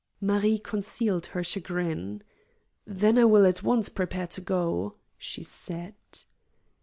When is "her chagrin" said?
1.27-2.23